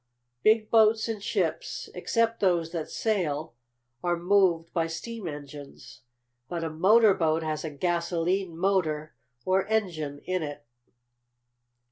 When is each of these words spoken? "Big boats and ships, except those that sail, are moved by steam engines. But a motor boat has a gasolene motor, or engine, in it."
"Big 0.41 0.71
boats 0.71 1.07
and 1.07 1.21
ships, 1.21 1.87
except 1.93 2.39
those 2.39 2.71
that 2.71 2.89
sail, 2.89 3.53
are 4.03 4.17
moved 4.17 4.73
by 4.73 4.87
steam 4.87 5.27
engines. 5.27 6.01
But 6.49 6.63
a 6.63 6.71
motor 6.71 7.13
boat 7.13 7.43
has 7.43 7.63
a 7.63 7.69
gasolene 7.69 8.57
motor, 8.57 9.13
or 9.45 9.67
engine, 9.67 10.17
in 10.25 10.41
it." 10.41 10.65